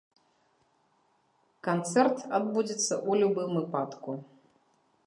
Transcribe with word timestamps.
Канцэрт 1.67 2.17
адбудзецца 2.39 2.89
ў 2.89 3.11
любым 3.21 3.49
выпадку. 3.61 4.21